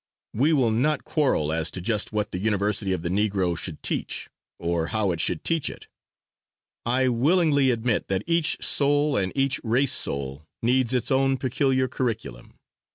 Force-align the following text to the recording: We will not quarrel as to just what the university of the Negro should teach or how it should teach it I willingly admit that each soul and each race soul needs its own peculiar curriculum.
We 0.33 0.51
will 0.51 0.71
not 0.71 1.03
quarrel 1.03 1.51
as 1.53 1.69
to 1.69 1.79
just 1.79 2.11
what 2.11 2.31
the 2.31 2.39
university 2.39 2.91
of 2.91 3.03
the 3.03 3.09
Negro 3.09 3.55
should 3.55 3.83
teach 3.83 4.31
or 4.57 4.87
how 4.87 5.11
it 5.11 5.21
should 5.21 5.43
teach 5.43 5.69
it 5.69 5.87
I 6.87 7.07
willingly 7.07 7.69
admit 7.69 8.07
that 8.07 8.23
each 8.25 8.63
soul 8.65 9.15
and 9.15 9.31
each 9.35 9.61
race 9.63 9.93
soul 9.93 10.47
needs 10.63 10.95
its 10.95 11.11
own 11.11 11.37
peculiar 11.37 11.87
curriculum. 11.87 12.57